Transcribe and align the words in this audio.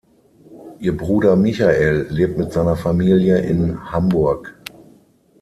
Ihr 0.79 0.97
Bruder 0.97 1.35
Michael 1.35 2.07
lebt 2.09 2.35
mit 2.35 2.51
seiner 2.51 2.75
Familie 2.75 3.37
in 3.37 3.91
Hamburg. 3.91 4.51